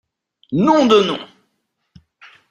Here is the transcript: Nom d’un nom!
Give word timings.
Nom 0.65 0.87
d’un 0.87 1.03
nom! 1.09 1.21